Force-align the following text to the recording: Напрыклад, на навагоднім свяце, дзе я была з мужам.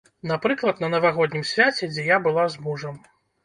Напрыклад, 0.29 0.79
на 0.83 0.89
навагоднім 0.95 1.45
свяце, 1.51 1.93
дзе 1.95 2.09
я 2.15 2.21
была 2.27 2.51
з 2.55 2.69
мужам. 2.69 2.95